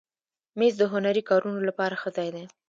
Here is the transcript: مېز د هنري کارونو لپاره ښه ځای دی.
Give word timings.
مېز 0.59 0.73
د 0.79 0.83
هنري 0.93 1.23
کارونو 1.29 1.59
لپاره 1.69 1.95
ښه 2.01 2.09
ځای 2.17 2.29
دی. 2.35 2.45